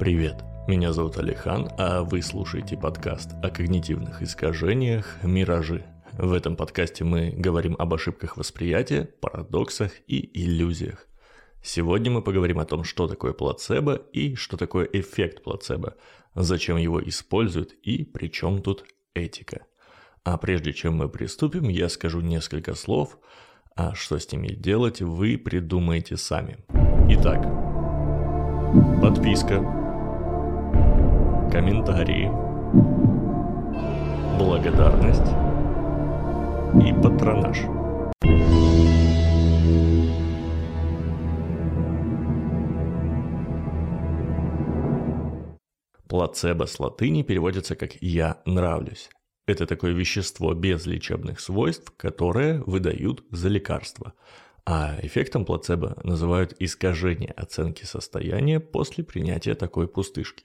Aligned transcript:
Привет, 0.00 0.42
меня 0.66 0.94
зовут 0.94 1.18
Алихан, 1.18 1.68
а 1.76 2.04
вы 2.04 2.22
слушаете 2.22 2.74
подкаст 2.74 3.32
о 3.42 3.50
когнитивных 3.50 4.22
искажениях 4.22 5.18
«Миражи». 5.22 5.84
В 6.14 6.32
этом 6.32 6.56
подкасте 6.56 7.04
мы 7.04 7.34
говорим 7.36 7.76
об 7.78 7.92
ошибках 7.92 8.38
восприятия, 8.38 9.10
парадоксах 9.20 9.92
и 10.06 10.42
иллюзиях. 10.42 11.06
Сегодня 11.62 12.10
мы 12.10 12.22
поговорим 12.22 12.60
о 12.60 12.64
том, 12.64 12.82
что 12.82 13.08
такое 13.08 13.34
плацебо 13.34 13.96
и 14.14 14.36
что 14.36 14.56
такое 14.56 14.88
эффект 14.90 15.42
плацебо, 15.42 15.96
зачем 16.34 16.78
его 16.78 17.06
используют 17.06 17.72
и 17.82 18.02
при 18.02 18.28
чем 18.28 18.62
тут 18.62 18.86
этика. 19.12 19.66
А 20.24 20.38
прежде 20.38 20.72
чем 20.72 20.94
мы 20.94 21.10
приступим, 21.10 21.68
я 21.68 21.90
скажу 21.90 22.22
несколько 22.22 22.74
слов, 22.74 23.18
а 23.76 23.94
что 23.94 24.18
с 24.18 24.32
ними 24.32 24.48
делать, 24.48 25.02
вы 25.02 25.36
придумаете 25.36 26.16
сами. 26.16 26.56
Итак, 27.10 27.44
подписка, 29.02 29.79
комментарии, 31.50 32.30
благодарность 34.38 35.32
и 36.86 36.92
патронаж. 37.02 37.58
Плацебо 46.08 46.66
с 46.66 46.78
латыни 46.78 47.22
переводится 47.22 47.74
как 47.74 47.94
«я 48.00 48.40
нравлюсь». 48.46 49.10
Это 49.46 49.66
такое 49.66 49.92
вещество 49.92 50.54
без 50.54 50.86
лечебных 50.86 51.40
свойств, 51.40 51.92
которое 51.96 52.62
выдают 52.64 53.24
за 53.32 53.48
лекарство. 53.48 54.12
А 54.64 54.96
эффектом 55.02 55.44
плацебо 55.44 55.98
называют 56.04 56.54
искажение 56.60 57.32
оценки 57.32 57.84
состояния 57.84 58.60
после 58.60 59.02
принятия 59.02 59.56
такой 59.56 59.88
пустышки. 59.88 60.44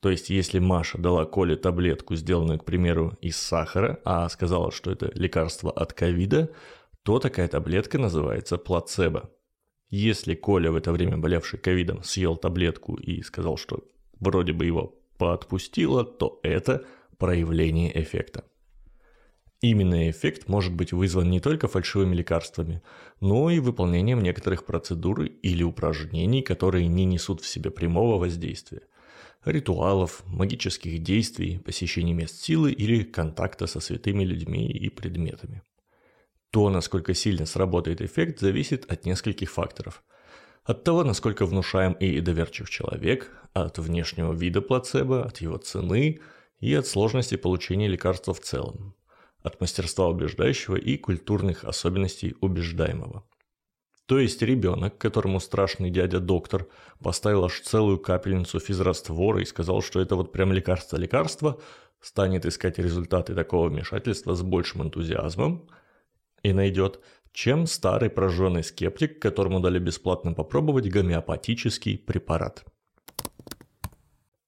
То 0.00 0.10
есть, 0.10 0.30
если 0.30 0.58
Маша 0.58 0.98
дала 0.98 1.24
Коле 1.24 1.56
таблетку, 1.56 2.16
сделанную, 2.16 2.58
к 2.58 2.64
примеру, 2.64 3.16
из 3.20 3.36
сахара, 3.36 4.00
а 4.04 4.28
сказала, 4.28 4.70
что 4.70 4.90
это 4.90 5.10
лекарство 5.14 5.70
от 5.70 5.92
ковида, 5.92 6.50
то 7.02 7.18
такая 7.18 7.48
таблетка 7.48 7.98
называется 7.98 8.58
плацебо. 8.58 9.30
Если 9.88 10.34
Коля, 10.34 10.70
в 10.70 10.76
это 10.76 10.92
время 10.92 11.16
болевший 11.16 11.58
ковидом, 11.58 12.02
съел 12.02 12.36
таблетку 12.36 12.96
и 12.96 13.22
сказал, 13.22 13.56
что 13.56 13.84
вроде 14.18 14.52
бы 14.52 14.66
его 14.66 14.94
поотпустило, 15.16 16.04
то 16.04 16.40
это 16.42 16.84
проявление 17.18 17.98
эффекта. 18.00 18.44
Именно 19.62 20.10
эффект 20.10 20.48
может 20.48 20.74
быть 20.74 20.92
вызван 20.92 21.30
не 21.30 21.40
только 21.40 21.66
фальшивыми 21.66 22.14
лекарствами, 22.14 22.82
но 23.20 23.48
и 23.50 23.58
выполнением 23.58 24.20
некоторых 24.20 24.66
процедур 24.66 25.22
или 25.22 25.62
упражнений, 25.62 26.42
которые 26.42 26.88
не 26.88 27.04
несут 27.06 27.40
в 27.40 27.46
себе 27.46 27.70
прямого 27.70 28.18
воздействия. 28.18 28.82
Ритуалов, 29.46 30.22
магических 30.26 31.02
действий, 31.02 31.58
посещения 31.58 32.12
мест 32.12 32.42
силы 32.42 32.72
или 32.72 33.02
контакта 33.04 33.66
со 33.66 33.80
святыми 33.80 34.24
людьми 34.24 34.68
и 34.68 34.90
предметами. 34.90 35.62
То, 36.50 36.68
насколько 36.68 37.14
сильно 37.14 37.46
сработает 37.46 38.02
эффект, 38.02 38.40
зависит 38.40 38.90
от 38.90 39.06
нескольких 39.06 39.50
факторов. 39.50 40.02
От 40.64 40.84
того, 40.84 41.04
насколько 41.04 41.46
внушаем 41.46 41.94
и 41.94 42.20
доверчив 42.20 42.68
человек, 42.68 43.32
от 43.54 43.78
внешнего 43.78 44.34
вида 44.34 44.60
плацебо, 44.60 45.24
от 45.24 45.38
его 45.38 45.56
цены– 45.56 46.20
и 46.60 46.74
от 46.74 46.86
сложности 46.86 47.36
получения 47.36 47.88
лекарства 47.88 48.34
в 48.34 48.40
целом, 48.40 48.94
от 49.42 49.60
мастерства 49.60 50.08
убеждающего 50.08 50.76
и 50.76 50.96
культурных 50.96 51.64
особенностей 51.64 52.34
убеждаемого. 52.40 53.24
То 54.06 54.20
есть 54.20 54.40
ребенок, 54.40 54.98
которому 54.98 55.40
страшный 55.40 55.90
дядя-доктор 55.90 56.68
поставил 57.02 57.44
аж 57.44 57.60
целую 57.60 57.98
капельницу 57.98 58.60
физраствора 58.60 59.40
и 59.40 59.44
сказал, 59.44 59.82
что 59.82 60.00
это 60.00 60.14
вот 60.14 60.32
прям 60.32 60.52
лекарство-лекарство, 60.52 61.60
станет 62.00 62.46
искать 62.46 62.78
результаты 62.78 63.34
такого 63.34 63.68
вмешательства 63.68 64.34
с 64.34 64.42
большим 64.42 64.84
энтузиазмом 64.84 65.68
и 66.42 66.52
найдет, 66.52 67.00
чем 67.32 67.66
старый 67.66 68.08
прожженный 68.08 68.62
скептик, 68.62 69.20
которому 69.20 69.58
дали 69.58 69.80
бесплатно 69.80 70.32
попробовать 70.32 70.88
гомеопатический 70.88 71.98
препарат– 71.98 72.64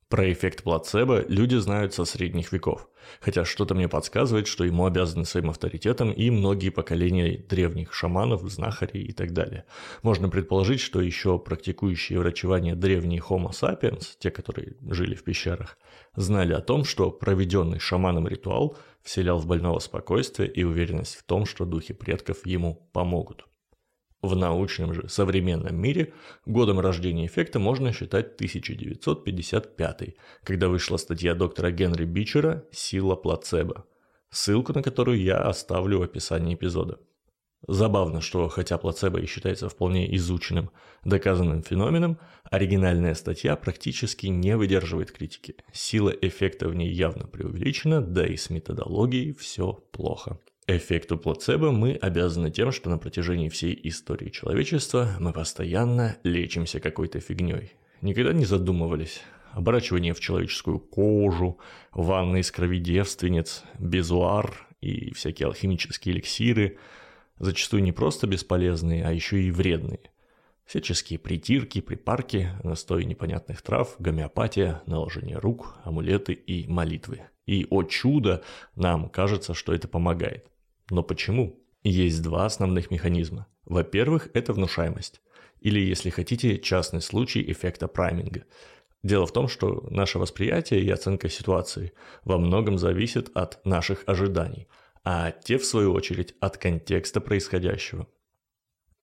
про 0.09 0.33
эффект 0.33 0.63
плацебо 0.63 1.23
люди 1.29 1.57
знают 1.57 1.93
со 1.93 2.07
средних 2.07 2.51
веков, 2.51 2.89
хотя 3.21 3.45
что-то 3.45 3.75
мне 3.75 3.89
подсказывает, 3.89 4.47
что 4.47 4.65
ему 4.65 4.87
обязаны 4.87 5.25
своим 5.25 5.51
авторитетом 5.51 6.11
и 6.11 6.31
многие 6.31 6.71
поколения 6.71 7.39
древних 7.39 7.95
шаманов, 7.95 8.43
знахарей 8.43 9.05
и 9.05 9.13
так 9.13 9.33
далее. 9.33 9.65
Можно 10.03 10.29
предположить, 10.29 10.81
что 10.81 11.01
еще 11.01 11.39
практикующие 11.39 12.19
врачевание 12.19 12.75
древние 12.75 13.21
Homo 13.21 13.51
sapiens, 13.51 14.17
те, 14.19 14.31
которые 14.31 14.77
жили 14.89 15.15
в 15.15 15.25
пещерах, 15.25 15.79
знали 16.17 16.53
о 16.53 16.61
том, 16.61 16.85
что 16.85 17.11
проведенный 17.11 17.79
шаманом 17.79 18.29
ритуал 18.29 18.77
вселял 19.03 19.39
в 19.39 19.47
больного 19.47 19.79
спокойствие 19.79 20.51
и 20.51 20.65
уверенность 20.65 21.17
в 21.17 21.23
том, 21.23 21.47
что 21.47 21.65
духи 21.65 21.95
предков 21.95 22.45
ему 22.47 22.89
помогут. 22.93 23.47
В 24.21 24.35
научном 24.35 24.95
же 24.95 25.09
современном 25.09 25.77
мире 25.77 26.13
годом 26.45 26.81
рождения 26.81 27.27
эффекта 27.27 27.61
можно 27.61 27.93
считать 27.93 28.35
1955, 28.35 30.17
когда 30.43 30.69
вышла 30.69 30.97
статья 30.97 31.35
доктора 31.35 31.71
Генри 31.71 32.05
Бичера 32.05 32.65
«Сила 32.73 33.15
плацебо», 33.15 33.85
ссылку 34.31 34.73
на 34.73 34.83
которую 34.83 35.23
я 35.23 35.39
оставлю 35.39 36.01
в 36.01 36.03
описании 36.03 36.55
эпизода. 36.55 36.99
Забавно, 37.67 38.21
что 38.21 38.49
хотя 38.49 38.77
плацебо 38.77 39.21
и 39.21 39.27
считается 39.27 39.69
вполне 39.69 40.15
изученным, 40.17 40.71
доказанным 41.05 41.63
феноменом, 41.63 42.19
оригинальная 42.45 43.15
статья 43.15 43.57
практически 43.57 44.27
не 44.27 44.57
выдерживает 44.57 45.13
критики. 45.13 45.57
Сила 45.73 46.11
эффекта 46.11 46.69
в 46.69 46.75
ней 46.75 46.91
явно 46.93 47.27
преувеличена, 47.27 48.01
да 48.01 48.27
и 48.27 48.37
с 48.37 48.51
методологией 48.51 49.33
все 49.33 49.73
плохо. 49.93 50.39
Эффекту 50.71 51.17
плацебо 51.17 51.71
мы 51.71 51.95
обязаны 51.95 52.51
тем, 52.51 52.73
что 52.73 52.91
на 52.91 52.99
протяжении 52.99 53.49
всей 53.49 53.81
истории 53.85 54.29
человечества 54.29 55.09
мы 55.19 55.33
постоянно 55.33 56.19
лечимся 56.25 56.79
какой-то 56.79 57.21
фигней. 57.21 57.73
Никогда 58.03 58.35
не 58.35 58.45
задумывались. 58.45 59.23
Оборачивание 59.53 60.13
в 60.13 60.21
человеческую 60.21 60.79
кожу, 60.79 61.59
ванны 61.93 62.41
из 62.41 62.51
крови 62.51 62.81
девственниц, 62.81 63.63
безуар 63.79 64.69
и 64.83 65.15
всякие 65.15 65.47
алхимические 65.47 66.17
эликсиры, 66.17 66.77
зачастую 67.39 67.83
не 67.83 67.93
просто 67.93 68.27
бесполезные, 68.27 69.07
а 69.07 69.11
еще 69.11 69.43
и 69.43 69.51
вредные. 69.51 70.11
Всяческие 70.67 71.19
притирки, 71.19 71.81
припарки, 71.81 72.51
настои 72.63 73.05
непонятных 73.05 73.63
трав, 73.63 73.97
гомеопатия, 73.99 74.83
наложение 74.85 75.39
рук, 75.39 75.79
амулеты 75.85 76.35
и 76.35 76.69
молитвы. 76.69 77.23
И, 77.47 77.67
о 77.71 77.85
чудо, 77.85 78.45
нам 78.77 79.09
кажется, 79.09 79.55
что 79.55 79.73
это 79.73 79.89
помогает. 79.89 80.45
Но 80.91 81.03
почему? 81.03 81.63
Есть 81.83 82.23
два 82.23 82.47
основных 82.47 82.91
механизма. 82.91 83.47
Во-первых, 83.65 84.29
это 84.35 84.53
внушаемость. 84.53 85.21
Или, 85.61 85.81
если 85.81 86.11
хотите, 86.11 86.59
частный 86.59 87.01
случай 87.01 87.45
эффекта 87.51 87.89
прайминга. 87.89 88.45
Дело 89.03 89.27
в 89.27 89.33
том, 89.33 89.49
что 89.49 89.87
наше 89.91 90.19
восприятие 90.19 90.83
и 90.83 90.91
оценка 90.91 91.29
ситуации 91.29 91.93
во 92.25 92.39
многом 92.39 92.79
зависит 92.79 93.31
от 93.35 93.65
наших 93.65 94.03
ожиданий, 94.07 94.69
а 95.05 95.31
те, 95.31 95.59
в 95.59 95.65
свою 95.65 95.93
очередь, 95.93 96.35
от 96.41 96.59
контекста 96.59 97.21
происходящего. 97.21 98.09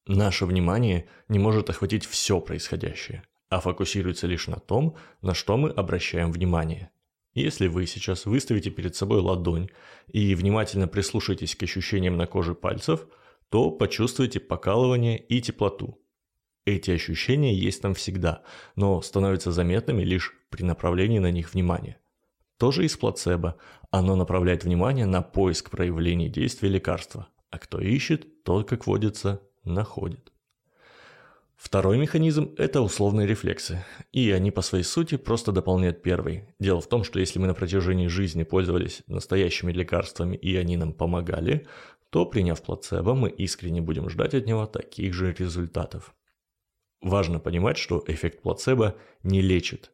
Наше 0.06 0.46
внимание 0.46 1.08
не 1.30 1.40
может 1.40 1.70
охватить 1.70 2.06
все 2.06 2.40
происходящее, 2.40 3.24
а 3.50 3.60
фокусируется 3.60 4.28
лишь 4.28 4.48
на 4.48 4.60
том, 4.60 4.98
на 5.22 5.34
что 5.34 5.58
мы 5.58 5.70
обращаем 5.70 6.32
внимание. 6.32 6.92
Если 7.36 7.68
вы 7.68 7.86
сейчас 7.86 8.26
выставите 8.26 8.72
перед 8.72 8.96
собой 8.96 9.20
ладонь 9.20 9.70
и 10.08 10.34
внимательно 10.36 10.88
прислушаетесь 10.88 11.56
к 11.56 11.64
ощущениям 11.64 12.16
на 12.16 12.28
коже 12.28 12.56
пальцев, 12.56 13.08
то 13.50 13.72
почувствуете 13.72 14.40
покалывание 14.40 15.20
и 15.20 15.42
теплоту. 15.42 16.02
Эти 16.66 16.92
ощущения 16.92 17.54
есть 17.54 17.82
там 17.82 17.94
всегда, 17.94 18.44
но 18.78 19.02
становятся 19.02 19.52
заметными 19.52 20.04
лишь 20.04 20.34
при 20.50 20.64
направлении 20.64 21.20
на 21.20 21.30
них 21.30 21.54
внимания. 21.54 22.00
Тоже 22.58 22.86
и 22.86 22.88
с 22.88 22.96
плацебо. 22.96 23.58
Оно 23.92 24.16
направляет 24.16 24.64
внимание 24.64 25.06
на 25.06 25.22
поиск 25.22 25.70
проявлений 25.70 26.30
действия 26.30 26.70
лекарства. 26.70 27.28
А 27.52 27.60
кто 27.60 27.82
ищет, 27.82 28.44
тот, 28.44 28.68
как 28.68 28.88
водится, 28.88 29.42
находит. 29.66 30.32
Второй 31.58 31.98
механизм– 31.98 32.54
это 32.58 32.82
условные 32.82 33.26
рефлексы, 33.26 33.86
и 34.12 34.30
они 34.32 34.52
по 34.52 34.62
своей 34.62 34.84
сути 34.84 35.16
просто 35.16 35.52
дополняют 35.52 36.04
первый. 36.04 36.44
Дело 36.60 36.82
в 36.82 36.88
том, 36.88 37.04
что 37.04 37.20
если 37.20 37.40
мы 37.40 37.48
на 37.48 37.54
протяжении 37.54 38.08
жизни 38.08 38.44
пользовались 38.44 39.04
настоящими 39.08 39.72
лекарствами 39.72 40.36
и 40.36 40.56
они 40.58 40.76
нам 40.76 40.94
помогали, 40.94 41.66
то 42.10 42.26
приняв 42.26 42.62
плацебо, 42.62 43.14
мы 43.16 43.30
искренне 43.30 43.82
будем 43.82 44.10
ждать 44.10 44.34
от 44.34 44.46
него 44.46 44.66
таких 44.66 45.14
же 45.14 45.34
результатов. 45.34 46.14
Важно 47.02 47.40
понимать, 47.40 47.78
что 47.78 48.04
эффект 48.08 48.42
плацебо 48.42 48.96
не 49.24 49.42
лечит. 49.42 49.92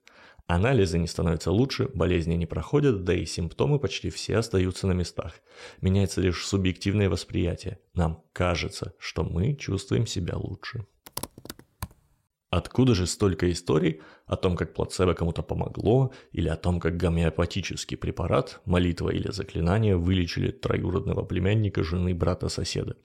Анализы 0.48 0.98
не 0.98 1.08
становятся 1.08 1.52
лучше, 1.52 1.90
болезни 1.94 2.34
не 2.34 2.46
проходят, 2.46 3.04
да 3.04 3.14
и 3.14 3.26
симптомы 3.26 3.80
почти 3.80 4.10
все 4.10 4.38
остаются 4.38 4.88
на 4.88 4.92
местах. 4.92 5.36
Меняется 5.80 6.22
лишь 6.22 6.46
субъективное 6.46 7.10
восприятие. 7.10 7.80
Нам 7.94 8.24
кажется, 8.34 8.94
что 8.98 9.24
мы 9.24 9.56
чувствуем 9.56 10.06
себя 10.06 10.36
лучше. 10.36 10.86
Откуда 12.52 12.94
же 12.94 13.08
столько 13.08 13.50
историй 13.50 14.02
о 14.26 14.36
том, 14.36 14.58
как 14.58 14.74
плацебо 14.74 15.14
кому-то 15.14 15.42
помогло, 15.42 16.12
или 16.34 16.50
о 16.50 16.58
том, 16.58 16.82
как 16.82 16.98
гомеопатический 16.98 17.96
препарат, 17.96 18.60
молитва 18.66 19.10
или 19.10 19.32
заклинание 19.32 19.96
вылечили 19.96 20.52
троюродного 20.52 21.24
племянника 21.24 21.82
жены 21.82 22.14
брата-соседа? 22.14 22.98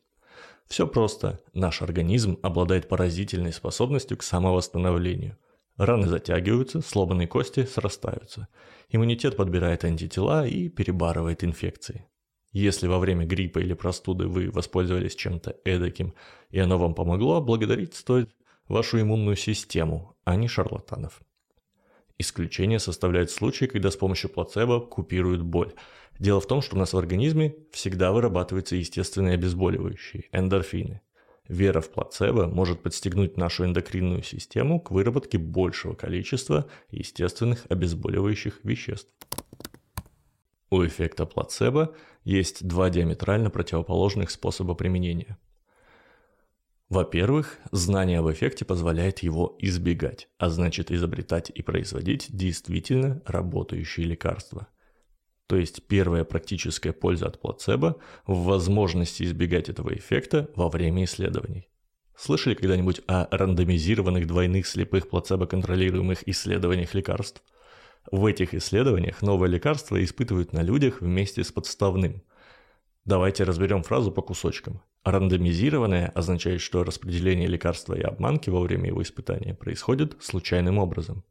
Все 0.66 0.88
просто. 0.88 1.38
Наш 1.54 1.80
организм 1.80 2.40
обладает 2.42 2.88
поразительной 2.88 3.52
способностью 3.52 4.16
к 4.16 4.24
самовосстановлению. 4.24 5.38
Раны 5.76 6.08
затягиваются, 6.08 6.80
сломанные 6.80 7.28
кости 7.28 7.66
срастаются. 7.66 8.48
Иммунитет 8.90 9.36
подбирает 9.36 9.84
антитела 9.84 10.44
и 10.44 10.68
перебарывает 10.68 11.44
инфекции. 11.44 12.04
Если 12.50 12.88
во 12.88 12.98
время 12.98 13.26
гриппа 13.26 13.60
или 13.60 13.74
простуды 13.74 14.26
вы 14.26 14.50
воспользовались 14.50 15.14
чем-то 15.14 15.56
эдаким, 15.64 16.14
и 16.50 16.58
оно 16.58 16.78
вам 16.78 16.94
помогло, 16.94 17.40
благодарить 17.40 17.94
стоит 17.94 18.30
вашу 18.68 19.00
иммунную 19.00 19.36
систему, 19.36 20.16
а 20.24 20.36
не 20.36 20.48
шарлатанов. 20.48 21.20
Исключение 22.18 22.78
составляют 22.78 23.30
случаи, 23.30 23.66
когда 23.66 23.90
с 23.90 23.96
помощью 23.96 24.30
плацебо 24.30 24.80
купируют 24.80 25.42
боль. 25.42 25.74
Дело 26.18 26.40
в 26.40 26.46
том, 26.46 26.62
что 26.62 26.76
у 26.76 26.78
нас 26.78 26.94
в 26.94 26.98
организме 26.98 27.54
всегда 27.72 28.10
вырабатываются 28.12 28.76
естественные 28.76 29.34
обезболивающие– 29.34 30.24
эндорфины. 30.32 31.02
Вера 31.46 31.80
в 31.80 31.90
плацебо 31.90 32.46
может 32.46 32.82
подстегнуть 32.82 33.36
нашу 33.36 33.66
эндокринную 33.66 34.22
систему 34.22 34.80
к 34.80 34.90
выработке 34.90 35.38
большего 35.38 35.94
количества 35.94 36.68
естественных 36.90 37.66
обезболивающих 37.68 38.60
веществ. 38.64 39.10
У 40.70 40.84
эффекта 40.84 41.26
плацебо 41.26 41.94
есть 42.24 42.66
два 42.66 42.90
диаметрально 42.90 43.50
противоположных 43.50 44.30
способа 44.30 44.74
применения. 44.74 45.38
Во-первых, 46.88 47.58
знание 47.72 48.20
об 48.20 48.30
эффекте 48.30 48.64
позволяет 48.64 49.18
его 49.20 49.56
избегать, 49.58 50.28
а 50.38 50.50
значит 50.50 50.92
изобретать 50.92 51.50
и 51.50 51.62
производить 51.62 52.28
действительно 52.30 53.22
работающие 53.26 54.06
лекарства. 54.06 54.68
То 55.48 55.56
есть 55.56 55.86
первая 55.86 56.24
практическая 56.24 56.92
польза 56.92 57.26
от 57.26 57.40
плацебо 57.40 57.96
в 58.26 58.44
возможности 58.44 59.24
избегать 59.24 59.68
этого 59.68 59.94
эффекта 59.94 60.48
во 60.54 60.68
время 60.68 61.04
исследований. 61.04 61.68
Слышали 62.16 62.54
когда-нибудь 62.54 63.02
о 63.06 63.28
рандомизированных 63.30 64.26
двойных 64.26 64.66
слепых 64.66 65.08
плацебо-контролируемых 65.08 66.26
исследованиях 66.26 66.94
лекарств? 66.94 67.42
В 68.10 68.24
этих 68.26 68.54
исследованиях 68.54 69.22
новое 69.22 69.48
лекарство 69.48 70.02
испытывают 70.02 70.52
на 70.52 70.62
людях 70.62 71.00
вместе 71.00 71.44
с 71.44 71.52
подставным. 71.52 72.22
Давайте 73.06 73.44
разберем 73.44 73.84
фразу 73.84 74.10
по 74.10 74.20
кусочкам. 74.20 74.82
Рандомизированное 75.04 76.08
означает, 76.08 76.60
что 76.60 76.82
распределение 76.82 77.46
лекарства 77.46 77.94
и 77.94 78.00
обманки 78.02 78.50
во 78.50 78.60
время 78.60 78.88
его 78.88 79.00
испытания 79.00 79.54
происходит 79.54 80.16
случайным 80.20 80.78
образом. 80.78 81.22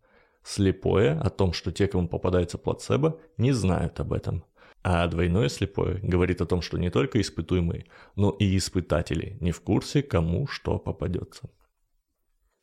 Слепое 0.42 1.19
о 1.19 1.30
том, 1.30 1.51
что 1.51 1.74
те, 1.74 1.88
кому 1.88 2.07
попадается 2.07 2.57
плацебо, 2.57 3.19
не 3.38 3.51
знают 3.51 4.00
об 4.00 4.13
этом. 4.13 4.45
А 4.83 5.06
двойное 5.07 5.50
слепое 5.50 6.00
говорит 6.01 6.39
о 6.39 6.45
том, 6.45 6.62
что 6.62 6.77
не 6.77 6.89
только 6.89 7.19
испытуемые, 7.19 7.88
но 8.16 8.30
и 8.30 8.56
испытатели 8.56 9.38
не 9.42 9.51
в 9.51 9.60
курсе, 9.60 10.01
кому 10.01 10.48
что 10.48 10.80
попадется. 10.80 11.50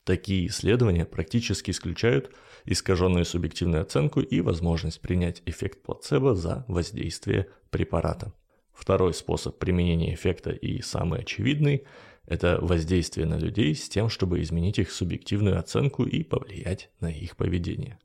Такие 0.05 0.47
исследования 0.47 1.05
практически 1.05 1.70
исключают 1.70 2.31
искаженную 2.65 3.26
субъективную 3.26 3.82
оценку 3.82 4.20
и 4.20 4.41
возможность 4.41 5.03
принять 5.03 5.43
эффект 5.44 5.82
плацебо 5.82 6.35
за 6.35 6.65
воздействие 6.67 7.49
препарата. 7.69 8.32
Второй 8.72 9.14
способ 9.14 9.58
применения 9.58 10.14
эффекта 10.14 10.50
и 10.50 10.80
самый 10.82 11.20
очевидный– 11.20 11.84
это 12.26 12.58
воздействие 12.60 13.26
на 13.26 13.38
людей 13.38 13.74
с 13.74 13.88
тем, 13.88 14.08
чтобы 14.08 14.40
изменить 14.42 14.78
их 14.78 14.90
субъективную 14.90 15.58
оценку 15.58 16.04
и 16.04 16.22
повлиять 16.22 16.90
на 17.00 17.10
их 17.10 17.36
поведение. 17.36 17.98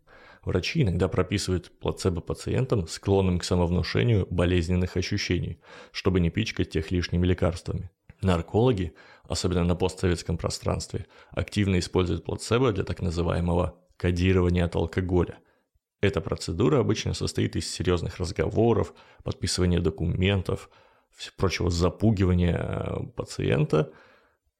Врачи 0.43 0.81
иногда 0.81 1.07
прописывают 1.07 1.71
плацебо 1.79 2.21
пациентам, 2.21 2.87
склонным 2.87 3.39
к 3.39 3.43
самовнушению 3.43 4.27
болезненных 4.29 4.97
ощущений, 4.97 5.59
чтобы 5.91 6.19
не 6.19 6.29
пичкать 6.29 6.69
тех 6.69 6.91
лишними 6.91 7.25
лекарствами. 7.25 7.89
Наркологи, 8.21 8.93
особенно 9.23 9.63
на 9.63 9.75
постсоветском 9.75 10.37
пространстве, 10.37 11.05
активно 11.31 11.79
используют 11.79 12.25
плацебо 12.25 12.71
для 12.71 12.83
так 12.83 13.01
называемого 13.01 13.75
кодирования 13.97 14.65
от 14.65 14.75
алкоголя– 14.75 15.37
эта 16.01 16.21
процедура 16.21 16.79
обычно 16.79 17.13
состоит 17.13 17.55
из 17.55 17.69
серьезных 17.69 18.17
разговоров, 18.17 18.93
подписывания 19.23 19.79
документов, 19.79 20.69
прочего 21.35 21.69
запугивания 21.69 22.57
э, 22.57 23.05
пациента, 23.15 23.91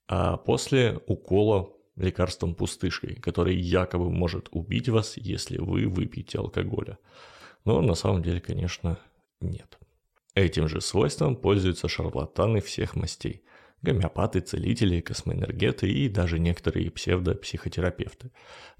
а 0.07 0.37
после 0.37 0.99
укола 1.05 1.69
лекарством 1.95 2.55
пустышкой, 2.55 3.15
который 3.15 3.55
якобы 3.55 4.09
может 4.09 4.47
убить 4.51 4.89
вас, 4.89 5.17
если 5.17 5.57
вы 5.57 5.87
выпьете 5.87 6.39
алкоголя. 6.39 6.97
Но 7.65 7.81
на 7.81 7.95
самом 7.95 8.23
деле, 8.23 8.39
конечно, 8.39 8.99
нет. 9.41 9.77
Этим 10.33 10.67
же 10.67 10.81
свойством 10.81 11.35
пользуются 11.35 11.87
шарлатаны 11.87 12.61
всех 12.61 12.95
мастей– 12.95 13.43
гомеопаты, 13.81 14.39
целители, 14.39 15.01
космоэнергеты 15.01 15.89
и 15.89 16.09
даже 16.09 16.39
некоторые 16.39 16.91
псевдопсихотерапевты. 16.91 18.31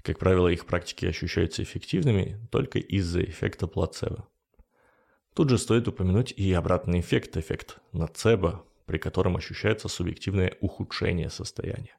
Как 0.02 0.18
правило, 0.18 0.48
их 0.48 0.66
практики 0.66 1.06
ощущаются 1.06 1.62
эффективными 1.62 2.40
только 2.50 2.78
из-за 2.78 3.22
эффекта 3.22 3.66
плацебо. 3.66 4.28
Тут 5.34 5.50
же 5.50 5.58
стоит 5.58 5.86
упомянуть 5.86 6.32
и 6.32 6.52
обратный 6.52 7.00
эффект, 7.00 7.36
эффект 7.36 7.78
нацебо, 7.92 8.64
при 8.86 8.98
котором 8.98 9.36
ощущается 9.36 9.88
субъективное 9.88 10.56
ухудшение 10.60 11.30
состояния. 11.30 11.96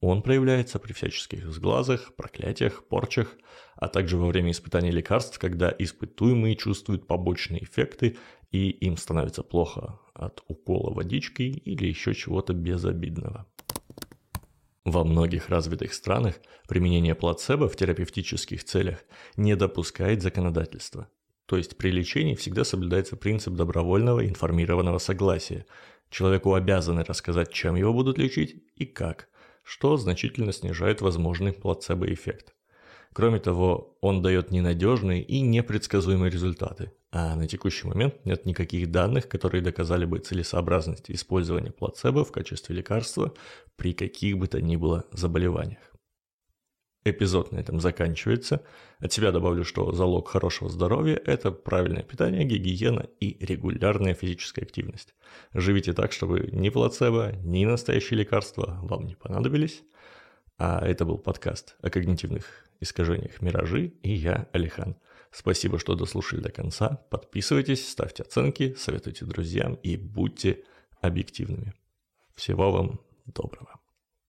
Он 0.00 0.22
проявляется 0.22 0.78
при 0.78 0.94
всяческих 0.94 1.50
сглазах, 1.52 2.14
проклятиях, 2.16 2.84
порчах, 2.88 3.36
а 3.76 3.88
также 3.88 4.16
во 4.16 4.26
время 4.26 4.52
испытания 4.52 4.90
лекарств, 4.90 5.38
когда 5.38 5.74
испытуемые 5.78 6.56
чувствуют 6.56 7.06
побочные 7.06 7.64
эффекты 7.64 8.16
и 8.50 8.70
им 8.70 8.96
становится 8.96 9.42
плохо 9.42 10.00
от 10.14 10.42
укола 10.48 10.92
водичкой 10.94 11.50
или 11.50 11.86
еще 11.86 12.14
чего-то 12.14 12.54
безобидного. 12.54 13.46
Во 14.84 15.04
многих 15.04 15.50
развитых 15.50 15.92
странах 15.92 16.36
применение 16.66 17.14
плацебо 17.14 17.68
в 17.68 17.76
терапевтических 17.76 18.64
целях 18.64 19.04
не 19.36 19.54
допускает 19.54 20.22
законодательства. 20.22 21.08
То 21.44 21.58
есть 21.58 21.76
при 21.76 21.90
лечении 21.90 22.34
всегда 22.34 22.64
соблюдается 22.64 23.16
принцип 23.16 23.54
добровольного 23.54 24.26
информированного 24.26 24.98
согласия. 24.98 25.66
Человеку 26.08 26.54
обязаны 26.54 27.04
рассказать, 27.04 27.52
чем 27.52 27.76
его 27.76 27.92
будут 27.92 28.18
лечить 28.18 28.64
и 28.76 28.86
как, 28.86 29.28
что 29.62 29.96
значительно 29.96 30.52
снижает 30.52 31.00
возможный 31.00 31.52
плацебо-эффект. 31.52 32.54
Кроме 33.12 33.40
того, 33.40 33.96
он 34.00 34.22
дает 34.22 34.50
ненадежные 34.50 35.22
и 35.22 35.40
непредсказуемые 35.40 36.30
результаты, 36.30 36.92
а 37.10 37.34
на 37.34 37.48
текущий 37.48 37.88
момент 37.88 38.24
нет 38.24 38.46
никаких 38.46 38.90
данных, 38.90 39.28
которые 39.28 39.62
доказали 39.62 40.04
бы 40.04 40.20
целесообразность 40.20 41.10
использования 41.10 41.72
плацебо 41.72 42.24
в 42.24 42.30
качестве 42.30 42.76
лекарства 42.76 43.34
при 43.76 43.94
каких 43.94 44.38
бы 44.38 44.46
то 44.46 44.60
ни 44.60 44.76
было 44.76 45.04
заболеваниях. 45.12 45.89
Эпизод 47.02 47.50
на 47.50 47.58
этом 47.58 47.80
заканчивается. 47.80 48.62
От 48.98 49.12
себя 49.12 49.32
добавлю, 49.32 49.64
что 49.64 49.90
залог 49.92 50.28
хорошего 50.28 50.68
здоровья– 50.68 51.20
это 51.24 51.50
правильное 51.50 52.02
питание, 52.02 52.44
гигиена 52.44 53.08
и 53.20 53.42
регулярная 53.42 54.12
физическая 54.12 54.66
активность. 54.66 55.14
Живите 55.54 55.94
так, 55.94 56.12
чтобы 56.12 56.50
ни 56.52 56.68
плацебо, 56.68 57.32
ни 57.42 57.64
настоящие 57.64 58.18
лекарства 58.18 58.78
вам 58.82 59.06
не 59.06 59.14
понадобились. 59.14 59.82
А 60.58 60.86
это 60.86 61.06
был 61.06 61.16
подкаст 61.16 61.76
о 61.80 61.88
когнитивных 61.88 62.44
искажениях 62.80 63.40
«Миражи» 63.40 63.94
и 64.02 64.12
я, 64.12 64.46
Алихан. 64.52 64.96
Спасибо, 65.32 65.78
что 65.78 65.94
дослушали 65.94 66.40
до 66.40 66.50
конца. 66.50 67.02
Подписывайтесь, 67.08 67.88
ставьте 67.88 68.24
оценки, 68.24 68.74
советуйте 68.74 69.24
друзьям 69.24 69.74
и 69.74 69.96
будьте 69.96 70.64
объективными. 71.00 71.72
Всего 72.34 72.70
вам 72.70 73.00
доброго. 73.24 73.79